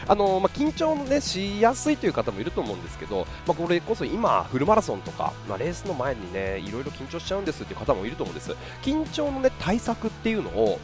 [0.07, 10.79] あのまあ、緊張ねしやすいという方もいると思うんですけど、まあ、これこそ今、フルマラソンとか、まあ、レースの前にねいろいろ緊張しちゃうんですっていう方もいると思うんです緊張のね対策っていうのを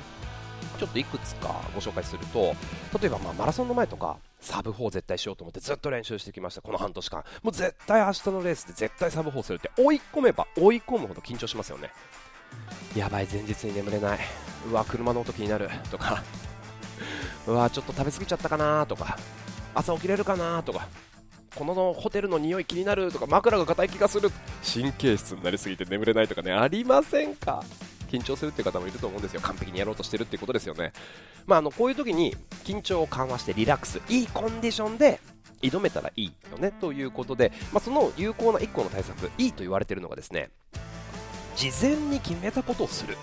[0.78, 2.56] ちょっといくつかご紹介すると
[3.00, 6.62] 例えばまマラソンの前とかサブ4絶対しようと思ってずっと練習してきました。
[6.62, 7.24] この半年間。
[7.44, 11.92] もう絶対明日のレースで絶対サブ4するって追い込めば追い込むほど緊張しますよね。
[12.96, 14.20] やばい前日に眠れない。
[14.70, 16.24] うわ車の音気になるとか。
[17.48, 19.18] うわちょっと食べ過ぎちゃったかなとか。
[19.76, 20.88] 朝起きれるかなとか。
[21.56, 23.28] このホテルの匂い気になるとか。
[23.28, 24.32] 枕が硬い気がする。
[24.74, 27.64] 神経質になりすぎて眠れないとかねありませんか？
[28.10, 29.42] 緊張するっていう方もいると思うんですよ。
[29.42, 30.94] 完璧にやろうとしてるっていうことですよね。
[31.50, 35.20] まああのこういう時に緊張を緩和してリラックスいいコンディションで
[35.64, 40.52] 挑めたらいいよねということで、まあ、その有効な1個の対策いいと言われているのがですね
[41.56, 43.18] 事前に決めたことをする。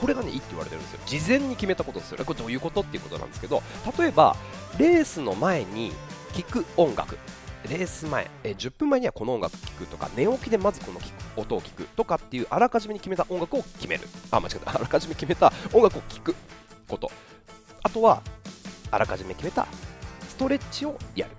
[0.00, 1.00] これがねいいって言われてるんですよ。
[1.04, 2.24] 事前に決めたことをする。
[2.24, 3.62] これどういうことっていうことなんですけど
[3.98, 4.34] 例えば
[4.78, 5.92] レースの前に
[6.32, 7.18] 聴く音楽。
[7.68, 11.00] レース前、え10分前にはこの音楽聴くとか寝起きでまずこの
[11.36, 14.08] 音を聴くとかっていうあらかじめに決めた音楽を決める。
[14.30, 14.70] あ間違えた。
[14.70, 16.34] あらかじめ決めた音楽を聴く
[16.88, 17.10] こと。
[17.82, 18.22] あとは
[18.90, 19.66] あらかじめ決めた
[20.28, 21.32] ストレッチをやる、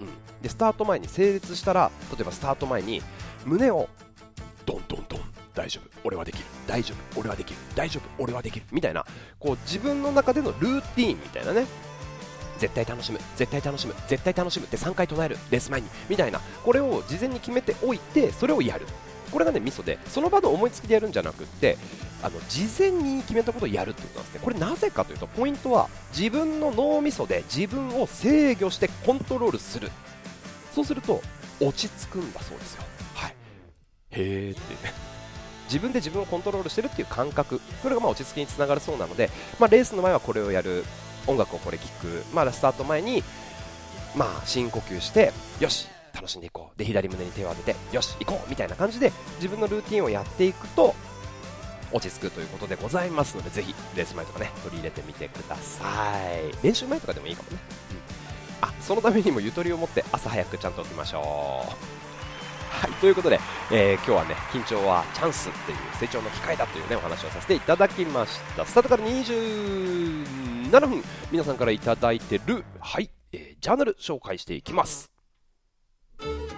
[0.00, 0.08] うん、
[0.42, 3.02] でスタート前に整列したら例えばスタート前に
[3.44, 3.88] 胸を
[4.66, 5.20] ドンドンドン
[5.54, 6.00] 大丈夫。
[6.04, 6.44] 俺はできる。
[6.66, 7.20] 大丈夫。
[7.20, 7.58] 俺はできる。
[7.74, 8.22] 大丈夫。
[8.22, 8.66] 俺はできる。
[8.70, 9.04] みたいな
[9.38, 11.66] こう自分の中でのルーティーンみたいなね。
[12.58, 13.18] 絶対楽しむ。
[13.36, 13.94] 絶対楽しむ。
[14.06, 14.66] 絶対楽しむ。
[14.66, 15.36] って3回唱える。
[15.50, 15.88] レース前に。
[16.08, 16.40] みたいな。
[16.64, 18.86] これを事前に決めておいてそれをやる。
[19.30, 21.78] これがねミソでその場の思いつきでやるんじゃなくって
[22.22, 24.40] あの事前に決めたことをやるってことなんですね。
[24.42, 29.90] これなぜかというとポイントは自分の脳みそで自分を制御してコントロールする。
[30.74, 31.22] そうすると
[31.60, 32.82] 落ち着くんだそうですよ。
[33.14, 33.34] はい。
[34.12, 34.74] へーって。
[34.86, 34.92] ね
[35.70, 37.60] 自分で自分をコントロールしてるっていう感覚。
[37.82, 39.30] これがまあ落ち着きにつながるそうなので、
[39.60, 40.84] まあ、レースの前はこれをやる
[41.28, 43.22] 音楽をこれ聴く、まあ、スタート前に、
[44.16, 46.78] まあ、深呼吸してよし楽しんでいこう。
[46.78, 50.94] で左胸に手を当ててよし行こうみたいな感じで自分のルーティンをやっていくと
[51.92, 55.84] 落ち着くということでございますのでぜひレース前とかね取り入れてみてくださ
[56.62, 57.58] い練習前とかでもいいかもね、
[58.62, 61.64] うん、あそのためにもゆとりを持って朝早くちゃんと起きましょ
[61.96, 62.00] う
[62.70, 63.38] はい、ということで、
[63.70, 68.64] えー、今日はね、緊張はチャンスっていう成長の機会だというね、お話をさせていただきました。
[68.64, 75.10] スタートから27分、皆さんからいただいてる、はい、えー、ジャーナル紹介していきます。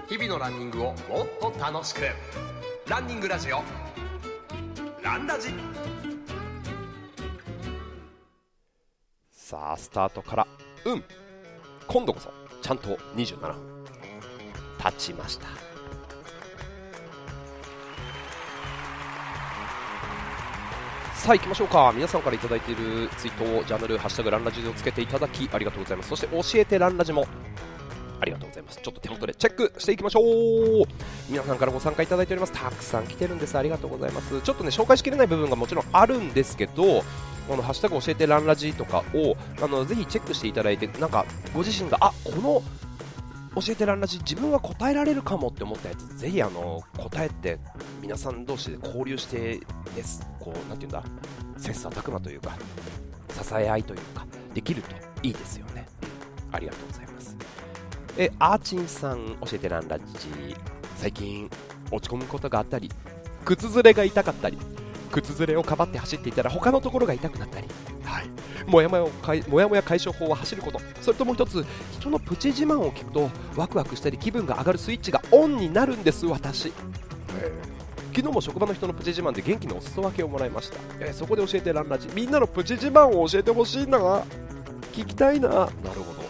[0.08, 0.96] 日々のランニングをもっ
[1.40, 2.02] と楽しく。
[2.88, 3.62] ランニングラジオ。
[5.02, 5.48] ランラジ。
[9.32, 10.46] さあ、スタートから、
[10.84, 11.04] うん。
[11.88, 12.30] 今度こそ、
[12.62, 13.54] ちゃんと27分。
[14.78, 15.46] 経ちました。
[21.14, 27.28] さあ行きましょうか皆さんから頂いているツイートをジャンル「ハッシュタグランラジ」をつけていただきありがとうございますそして教えてランラジも
[28.22, 28.80] ありがとうございます。
[28.80, 30.86] ちょっと手元でチェックしていきましょう。
[31.28, 32.52] 皆さんからご参加いただいております。
[32.52, 33.58] たくさん来てるんです。
[33.58, 34.40] ありがとうございます。
[34.40, 37.02] ちょっとね紹介しきれない部分がもちろんあるんですけど
[37.48, 42.62] このハッシュタグ教えてランラジとかをあのぜひチェックしていただいてなんかご自身があこの
[43.60, 47.58] 教えてらんなし自分は答えられるかもって思ったやつぜひあの答えて
[48.00, 49.60] 皆さん同士で交流して
[49.96, 50.24] です。
[50.38, 51.02] こうなんていうんだ？
[51.58, 52.56] 切磋琢磨というか
[53.30, 55.86] 支え合いというかできるといいですよね。
[56.52, 57.11] ありがとうございます。
[58.18, 60.04] えアーチンさん教えてらんラジ。
[60.96, 61.50] 最近
[61.90, 62.90] 落ち込むことがあったり
[63.44, 64.56] 靴ずれが痛かったり
[65.10, 67.68] 靴ずれをかばって走っていたら他のところが痛くなったり。
[68.04, 68.30] はい。
[68.66, 69.06] もやもや
[69.48, 70.80] もやもや解消法は走ること。
[71.00, 71.64] それともう一つ
[71.98, 76.26] 人のプチ自慢を聞くとワクワクしたり気分が上がるスイッチがオンになるんです。
[76.26, 76.72] 私。
[78.14, 82.08] 昨日も職場の人のプチ自慢で元気のお裾分けをもらいました、えー、そこで教えてランラジ。
[82.14, 83.98] みんなのプチ自慢を教えてほしいな。
[84.92, 85.48] 聞きたいな。
[85.48, 85.68] なる
[86.02, 86.21] ほど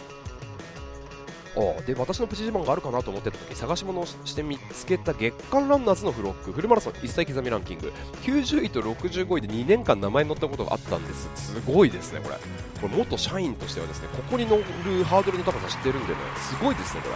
[1.54, 7.92] ああで私のプチ自慢があるかなと思ってた時探し物をして見つけた月間ランナーズのフロックフルマラソン1歳刻みランキング。
[8.22, 11.28] 90位と65位で2年間名前に載ったことがあったんです。
[11.34, 12.36] すごいですねこれ。
[12.80, 14.62] これ元社員としてはですねここに乗る
[15.04, 17.14] ハードルの高さ知ってるんでねすごいですねこれ。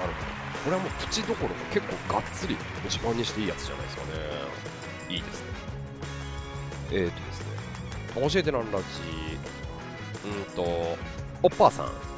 [0.00, 0.36] なるほど。
[0.64, 4.08] これはもうプチどころか結構がっつり自慢にしていいやつじゃないですかね。
[5.10, 5.46] いいですね。
[6.92, 8.28] えーとですね。
[8.28, 8.84] 教えてランラジ
[10.24, 10.62] うんと
[11.42, 12.15] おっぱーさん。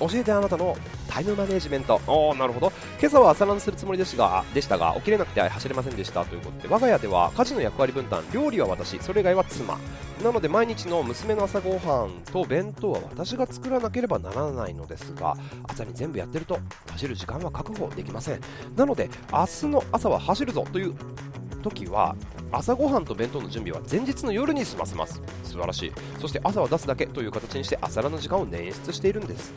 [0.00, 0.76] 教えてあなたの
[1.08, 2.00] タイムマネジメント。
[2.06, 2.72] おなるほど。
[3.00, 6.24] 今朝は朝ランするつもりでしたがでしたが起きれなくて走れませんでした。
[6.24, 9.78] ということで我が家では家事の役割分担料理は私それ以外は妻。
[10.22, 15.36] なので毎日の娘の朝ごはんと弁当は私が作らなければならないのですが
[15.68, 16.58] 朝に全部やってると
[16.90, 18.40] 走る時間は確保できません。
[18.76, 20.94] なので明日の朝は走るぞという
[21.62, 22.16] 時は
[22.50, 25.20] 朝ごはんと弁当の準備は前日の夜に済ませます。
[25.44, 25.92] 素晴らしい。
[26.18, 29.52] そして朝は出すだけという形にして朝ランの時間を捻出しているんです。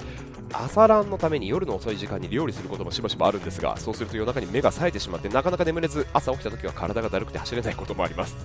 [0.54, 8.36] 朝ランのために夜の遅い時間に料理することもしばしばあるんですがそうすると夜中に目が冴えてしまってなかなか眠れず朝起きた時は体がだるくて走れないこともあります。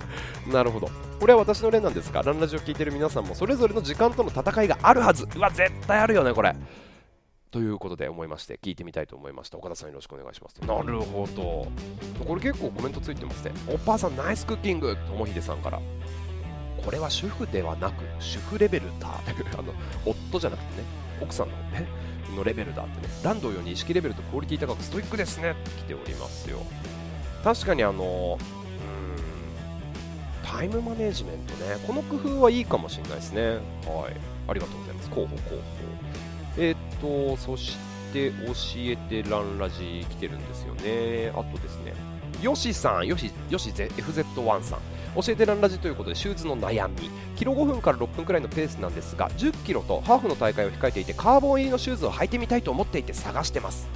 [0.50, 0.88] なるほど。
[1.20, 5.28] これは私の例なんですがランラジを聞いている皆さんもそれぞれの時間との戦いがあるはず。
[5.36, 6.56] うわ絶対あるよねこれ。
[7.50, 10.60] ということで思いまして聞いてみたいと思いました岡田さんよろしくお願いします。
[10.60, 11.66] なるほど。
[12.24, 15.80] これ結構コメントついてますねお母さんナイスクッキングともひでさんから。
[16.84, 19.08] これは主婦ではなく主婦レベルだ
[19.58, 19.74] あの
[20.06, 20.88] 夫じゃなくてね
[21.20, 21.86] 奥さんのね
[22.34, 26.58] のレベルだってねランドように意識レベルとクオリティ高くストイックですねって来ておりますよ。
[27.44, 28.38] 確かにあの
[30.42, 33.42] タイムマネジメントねこの工夫はいいかもしれないですね。
[33.84, 34.16] はい。
[34.48, 35.10] ありがとうございます。
[35.10, 35.56] 候補候補
[36.56, 37.76] えっ、とそし
[38.12, 41.30] て教えてランラジ来てるんですよね。
[41.34, 41.94] あとですね
[42.42, 44.78] よしさんよしよし FZ1 さん。
[45.16, 47.10] 教えてランラジということでシューズの悩み。
[47.36, 53.88] キロ5分から6分くらいのペースなんですが10キロとハーフの大会を控えていてカーボン入りのシューズを履いてみたいと思っていて探してます。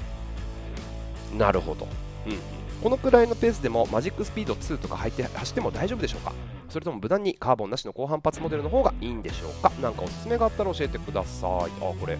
[1.37, 1.87] なるほど、
[2.27, 2.39] うん、
[2.85, 6.35] このくらいのペースでもマジックスピード2とか履いて走っても大丈夫でしょうか？
[6.69, 9.73] それとも無難にカーボンなしの高反発モデルの方がいいんでしょうか？
[9.81, 11.51] 何かおすすめがあったら教えてください。
[11.51, 12.19] あこれ。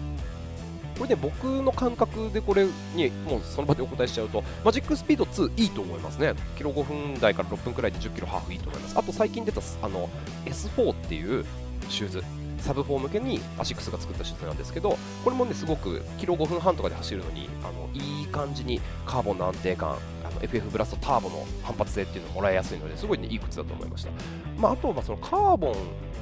[0.97, 6.33] これね僕の感覚でこれにもうその場でお答えしちゃうと Magic Speed 2いいと思いますね。
[6.57, 8.97] キロ5分台から6分くらいで10キロハーフいいと思います。
[8.97, 10.09] あと最近出たあの
[10.45, 11.45] S4 っていう
[11.89, 12.23] シューズ。
[12.59, 24.11] サブ4向けにアシックスが作ったシューズなんですけどこれもねすごくキロ5分半とかで走るのにあのいい感じにカーボンの安定感あの FF ブラストターボの反発性っていうのもらいやすいのですごい、ね、いい靴だと思いました、
[24.57, 25.75] まあ、あとはそのカーボン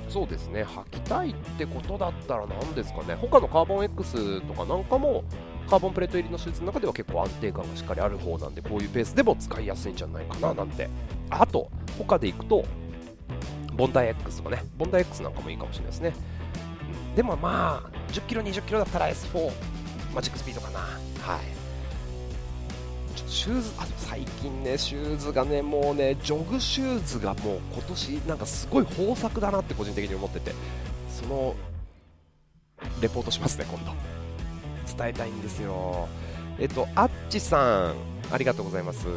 [0.10, 3.15] そうですね履きたいってことだったら何ですかね。
[3.15, 5.24] 他のカーボン X とかなんかも
[5.67, 10.88] カーボンプレート入りのシューズの中では結構安定感がしっかりある方なんでこういうペースでも使いやすいんじゃないかななんて。
[11.30, 12.63] あと他でいくと
[13.75, 14.63] ボンダイ X とかね。
[14.77, 16.13] ボンダイ X なんかもいいかもしれないですね。
[17.15, 19.51] でもまあ10キロ20キロだったら S4
[20.13, 20.79] マジックスピードかな。
[20.79, 21.63] はい。
[23.27, 30.51] シューズあ最近ねシューズがねもうねジョグシューズがもう今年なんかすごい豊作だなって個人的に思ってて。
[31.09, 31.55] その
[33.01, 33.91] レポートしますね今度。
[34.97, 36.07] 伝えたいんですよ。
[36.59, 37.95] えっとあっちさん
[38.31, 39.07] ありがとうございます。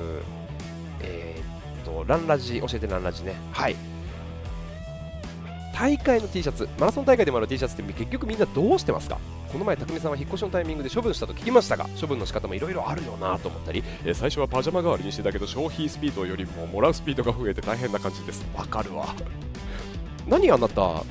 [1.01, 3.35] えー、っとランラジ教えてランラジね。
[3.53, 3.77] はい
[5.79, 9.19] 大会の T シャツマラソン大会でもある T シャツって結局みんなどうしてますか？
[9.53, 18.47] この前匠さんは引っ越しのタイミングで処分したと聞きましたが処分の仕方もいろいろあるよなと思ったり、え、最初はパジャマ代わりにしてたけど消費スピードよりももらうスピードが増えて大変な感じです。
[18.57, 19.15] わかるわ。
[20.27, 21.03] 何あなた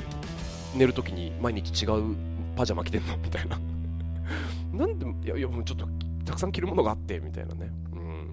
[0.74, 2.16] 寝るときに毎日違う
[2.56, 3.18] パジャマ着てんの？
[3.18, 3.60] みたいな。
[4.74, 5.88] なんでいやいやもうちょっと
[6.26, 7.70] たくさん着るものがあってみたいなね。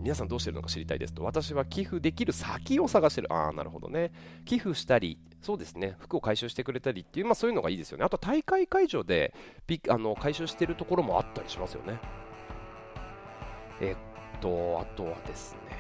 [0.01, 1.23] 皆さんどうしてるのか知りたいですと。
[1.23, 3.33] 私は寄付できる先を探してる。
[3.33, 4.11] ああなるほどね。
[4.47, 5.97] 寄付したりそうですね。
[5.99, 8.05] 服を回収してくれたりっていう、まあ、そういうのがいいですよね。
[8.05, 9.35] あと大会会場で
[9.67, 11.99] ピあの回収してるところもあったりしますよね。
[13.81, 15.77] えっとあとはですね。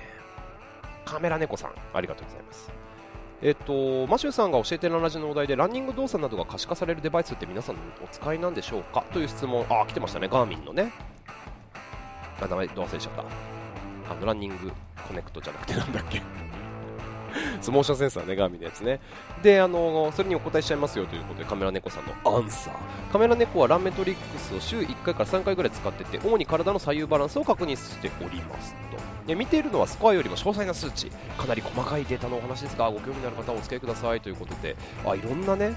[1.04, 1.72] カメラ猫さん。
[1.94, 2.70] ありがとうございます。
[3.40, 9.04] えっと、マシューさんが教えてるラジのお題でランニング動作などが可視化されるデバイスって皆さんお使いなんでしょうか？
[9.12, 10.92] という質問、あ、来てましたね、ガーミンのね。
[12.40, 13.24] あ、名前どう忘れちゃった。
[14.12, 14.72] あのランニング
[15.08, 16.22] コネクトじゃなくてなんだっけ。
[17.70, 19.00] モーションセンサーね、ガーミンのやつね。
[19.42, 22.74] で、あのそれにお答えしちゃいますよということで、カメラ猫さんのアンサー。
[23.12, 29.02] カメラ猫はランメトリックスを週1回から3回ぐらい使ってて、主に体の左右バランスを確認しておりますと。
[29.26, 35.74] で見ているのはスコアよりも詳細な数値、かなり細かいデータのお話ですが、ご興味のある方はお付き合いくださいということで、あ、いろんなね、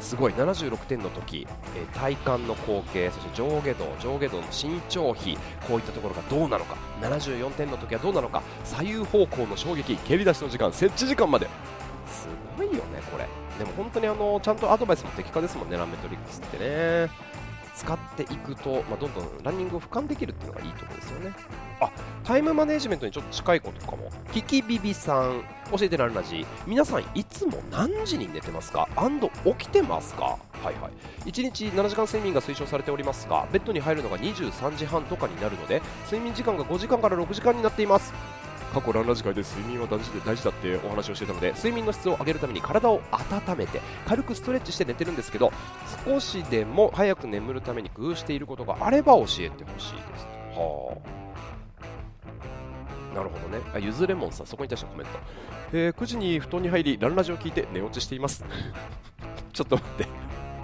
[0.00, 0.32] すごい。
[0.32, 6.76] 76点の時、え、体幹の光景そして上下動上下動の身長比こういったところがどうなのか。
[7.00, 8.42] 74点の時はどうなのか。
[8.64, 11.48] 左右方向の衝撃蹴り出しの時間設置時間まで。
[12.06, 13.26] すごいよねこれ。
[13.58, 17.10] でも本当にあのちゃんとアドバイスも適化ですもんねランメトリックスってね。
[17.78, 21.32] 使っていくと、まあ、どんどんランニングを俯瞰できるっていうのがいいところですよね。
[21.80, 21.90] あ
[22.24, 24.10] タイムマネジメントにちょっと近いことかも。
[24.32, 26.44] キキビビさん教えてられなじ。
[26.66, 28.88] 皆さんいつも何時に寝てますか？
[28.96, 30.24] アンド起きてますか？
[30.24, 30.90] はいは
[31.24, 31.28] い。
[31.30, 38.12] 1日7時間睡眠が推奨されておりますがベッドに入るのが23時半とかになるので睡眠時間が5時間から6時間になっています。
[38.72, 45.52] 過去ランラジ会で睡眠は大事で大事だってお話をしてたので睡眠の質を上げるために体を温めて軽くストレッチして寝てるんですけど
[46.06, 48.68] 少しでも早く眠るために工夫していること。
[48.68, 50.96] があれば教えてほしいですは
[53.12, 53.14] あ。
[53.14, 53.64] なるほどね。
[53.74, 55.12] あゆずレモンさんそこに対してコメント、
[55.72, 58.44] えー、9時に布団に入りランラジを聞いて寝落ちしています。
[59.52, 60.06] ちょっと待って。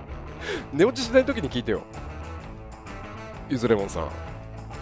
[0.72, 1.82] 寝落ちしない時に聞いてよ。
[3.48, 4.08] ゆずレモンさん。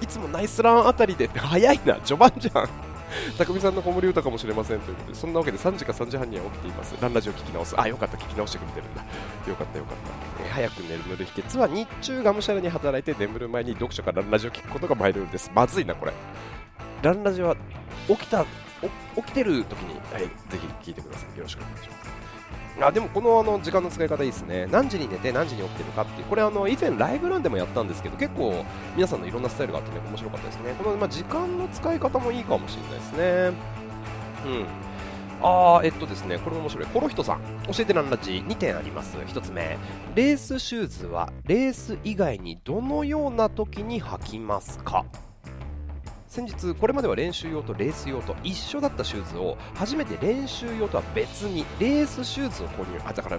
[0.02, 1.94] いつもナイスランあたりで早いな。
[2.00, 2.91] 序盤じゃん。
[3.38, 6.94] たくみさんの子守歌かもしれませんということで、そんなわけで3時か3時半には起きています。
[7.00, 7.80] ランラジオ聞き直す。
[7.80, 9.02] あ、よかった、聞き直してくれてるんだ。
[9.02, 9.96] よかった、よかっ
[10.38, 10.44] た。
[10.44, 15.50] えー、早く寝るので秘訣は、日中がむしゃらに働いて眠る前に読書かランラジオ聞くことがマイルールです。
[15.54, 16.12] まずいな、これ。
[17.02, 17.56] ランラジオは
[18.08, 18.44] 起きた、
[19.16, 20.28] 起きてる時に、はい、ぜ
[20.82, 21.36] ひ聞いてください。
[21.36, 22.21] よろしくお願いします。
[22.80, 24.66] あでもこのあの時間の使い方いいですね。
[24.70, 28.64] 何時に寝て何時に起きてるかっていう、これあの以前ライブランでもやったんですけど、結構
[28.96, 30.74] 皆さんのいろんなスタイルがあってね、面白かったですね。
[30.78, 33.18] このまあ時間の使い方もいいかもしれないですね。
[34.46, 34.66] うん。
[35.44, 36.86] あー、えっとですね、これも面白い。
[36.86, 39.16] コロヒトさん、教えてなんらち2点あります。
[39.16, 39.76] 1つ目、
[40.14, 45.04] レースシューズはレース以外にどのような時に履きますか？
[46.32, 53.38] 先日これまでは練習用とレース用と一緒だったシューズを初めて練習用とは別にレースシューズを購入あだから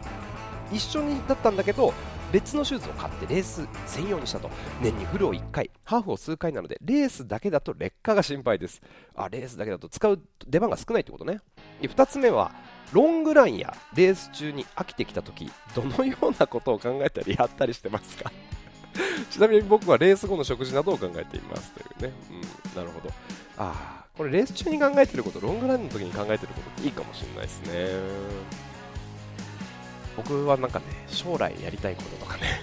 [0.72, 1.92] 一緒にだったんだけど
[2.32, 4.48] 別のシューズを買ってレース専用にしたと。
[4.84, 8.80] 年にフルを1回ハーフを数回なのでレースだけだと劣化が心配です。
[9.16, 11.40] あレースだけだと使う出番が少ないってことね。
[11.82, 12.52] で2つ目は
[12.92, 18.32] ロングランやレース中に飽きてきた時どのようなことを考えたりやったりしてますか？
[19.30, 22.14] ちなみに僕はレース後の食事などを考えていますというね、
[22.74, 23.14] うん、なるほど。
[23.58, 27.88] ああこれレース中に考えてることロングランの時に考えてることっていいかもしれないですね。
[30.16, 32.62] 僕はなんかね将来やりたいこととかね。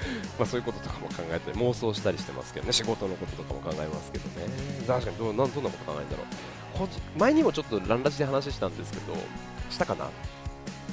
[0.38, 2.72] まそういうこととかも考えて妄想したりしてますけどね。
[2.72, 4.46] 仕事のこととかも考えますけどね。
[4.86, 6.28] 確かにどうなんどんなこと考えるんだろう。
[7.18, 9.14] 前にもちょっとランラジで話したんですけど
[9.70, 10.10] したかな？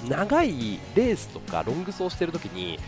[0.08, 2.80] 長いレースとかロング走してるときに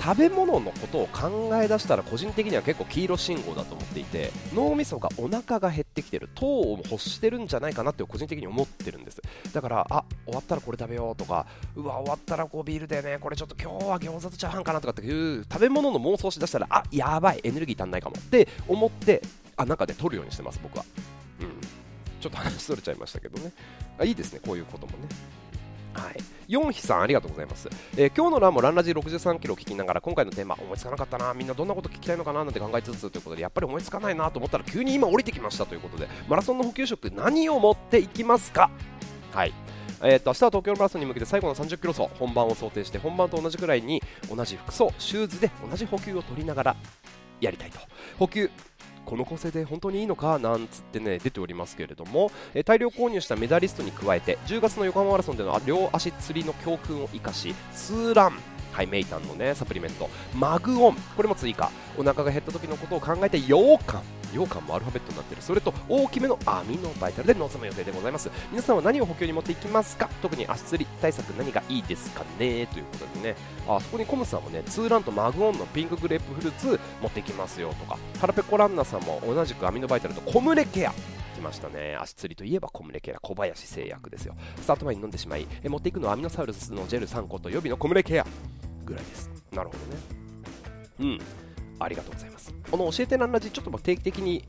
[0.00, 9.20] 食べ物のことを考え出したら個人的には結構黄色信号だと思っていて脳みそがお腹が減ってきてる糖を欲してるんじゃないかなって個人的に思ってるんです。
[9.52, 11.46] だからあ終わったらこれ食べようとか
[11.76, 18.16] うわ終わったらこうビールでねこれちょっと今日は餃子とチャーハンかなとかっていう食べ物の妄想しだしたらあやばいエネルギー足んないかも。
[18.18, 19.22] って思って
[19.56, 20.84] あなんかで、取るようにしてます僕は。
[21.40, 21.60] うん。
[22.20, 23.52] ちょっと話それちゃいましたけどね。
[23.98, 25.08] あいいですねこういうこともね。
[25.92, 38.70] はい、4比さんありがとうございます、えー、今日のランもランラジ63キロ聞きながら今回のテーマ思いつかなかったなみんなどんなこと聞きたいのかななんて考えつつということでやっぱり思いつかないなと思ったら急に今降りてきましたということでマラソンの補給食何を持っていきますか？
[39.32, 39.52] はい。
[40.02, 44.02] えーと、明日は東京マラソンに向けて最後の30キロ走本番を想定して本番と同じくらいに
[44.34, 46.76] 同じ服装シューズで同じ補給を取りながら
[47.40, 47.78] やりたいと。
[48.18, 48.50] 補給
[49.10, 58.38] この構成で本当にいいのかなんつってね出ておりますけれども、え大量購入したメダリストに加えて10月の横浜マラソンでの両足釣りの教訓を生かしツーラン
[58.70, 61.72] はい、メイタンのねサプリメントマグオンこれも追加。
[61.98, 64.00] お腹が減った時のことを考えて羊羹。
[64.32, 65.42] 羊羹もアルファベットになってる。
[65.42, 68.30] それと大きめのアミノバイタルで臨む予定でございます。
[68.50, 70.08] 皆さんは何を補給に持っていきますか？
[70.22, 72.66] 特に足つり対策何がいいですかね？
[72.66, 73.36] ということでね。
[73.68, 77.98] あそこにコムさんもねツーランとマグオンのピンクグレープフルーツ持ってきますよとか。
[78.18, 80.92] ハラペコランナさんも同じくアミノバイタルとコムレケア。
[81.34, 81.96] 来ましたね。
[81.98, 83.20] 足つりといえばコムレケア。
[83.20, 84.34] 小林製薬ですよ。
[84.60, 88.26] スタート前に飲んでしまいえ持っていくのはアミノサウルスのジェル3個と予備のコムレケア
[88.84, 89.30] ぐらいです。
[89.52, 90.02] なるほどね。
[91.00, 91.20] うん。
[91.80, 92.54] ありがとうございます。
[92.70, 94.44] この教えてなんラジちょっと定期的に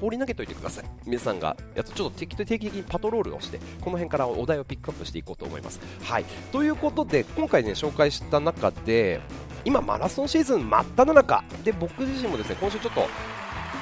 [0.00, 0.84] 放り投げといてください。
[1.06, 9.20] 皆さんがやつちょっと定期的にパトロールをしてこの辺からお題をピックアップしていこうと思いますはいということで今回ね紹介した中で
[9.64, 13.08] 今マラソンシーズン真っ只中で僕自身もですね今週ちょっと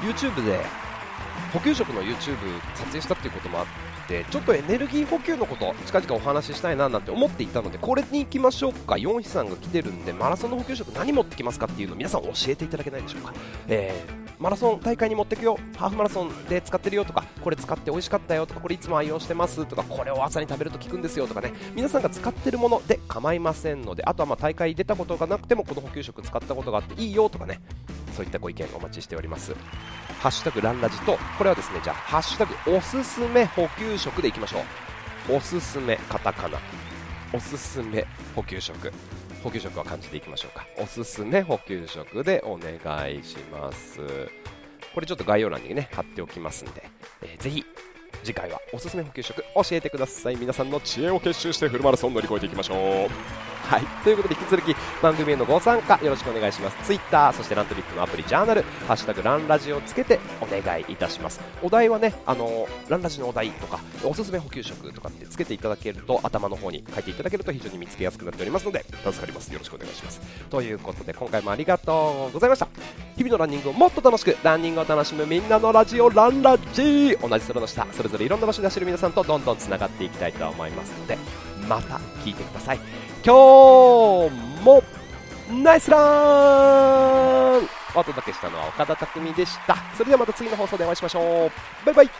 [0.03, 0.61] YouTube で
[1.53, 2.37] 補給食の YouTube
[2.74, 3.66] 撮影したっていうこともあっ
[4.07, 8.95] てちょっとエネルギー補給のこと近々お話ししたいななんて思っていたのでこれに行きましょうか。
[8.97, 13.35] 4比さんが来てるんでマラソンの補給食何持ってきますかっていうの皆さん教えていただけないでしょうか、
[13.69, 15.57] えーマラソン大会に持ってくよ。
[15.77, 21.53] ハーフマラソンで使ってるよとかこれ使って美味しかったよとかこれいつも愛用してますとかこれを朝に食べると効くんですよとかね。
[21.75, 27.61] 皆さんが使ってるもので構いませんのであとはま大会出たことがなくてもこの補給食使ったことがあっていいよとかね。
[28.15, 29.55] そういったご意見お待ちしております。
[30.21, 34.61] ハッシュタグランラジとこれはですねじゃあハッシュタグおすすめ補給食でいきましょ
[35.30, 35.36] う。
[35.36, 36.59] おすすめカタカナ。
[37.32, 38.92] おすすめ補給食。
[39.42, 40.66] 補給食は感じていきましょうか。
[40.78, 44.01] おすすめ補給食でお願いします。
[44.95, 46.88] これちょっと概要欄にね貼っておきますんで、
[47.22, 47.64] えー、ぜひ
[48.22, 50.36] 次回はおすすめ補給食教えてください。
[50.36, 52.74] 皆さんの知恵を結集してフルマラソン乗り越えていきましょ
[53.07, 53.54] う。
[53.65, 56.77] はい、ということで引き続き番組へのご参加よろしくお願いします。
[56.85, 61.41] Twitter そしてラントリップのアプリジャーナル「ハッシュタグランラジ」をつけてお願いいたします。
[61.62, 69.51] お題はねあのランラジのお題とかおすすめ補給食とかってつけていただけると頭の方に書いていただけると非常に見つけやすくなっておりますので助かります。
[69.53, 70.21] よろしくお願いします。
[70.51, 72.69] ということで今回もありがとうございました。
[73.17, 77.17] 日々のランニングをもっと楽しくランニングを楽しむみんなのラジオランラジ。
[77.17, 81.17] 同じ空の下それぞれいろんな場所で走る皆さんとどんどんつながっていきたいと思いますので
[81.67, 83.04] また聞いてください。
[83.27, 84.83] 今日も
[85.51, 85.97] ナイスラ
[87.59, 87.66] ン。
[87.97, 89.79] お届けしたのは岡田匠でした。
[89.97, 91.51] それではまた次の放送でお会いしましょう。
[91.87, 92.11] バイバイ。